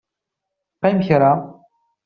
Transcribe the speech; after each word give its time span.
Qqim 0.77 0.97
kra. 1.07 1.31